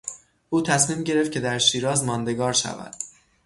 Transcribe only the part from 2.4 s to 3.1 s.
شود.